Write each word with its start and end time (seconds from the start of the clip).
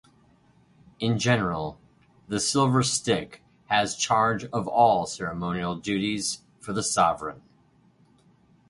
In 0.99 1.19
general, 1.19 1.77
the 2.27 2.39
Silver 2.39 2.81
Stick 2.81 3.43
has 3.67 3.95
charge 3.95 4.45
of 4.45 4.67
all 4.67 5.05
ceremonial 5.05 5.75
duties 5.75 6.39
for 6.59 6.73
the 6.73 6.81
Sovereign. 6.81 7.43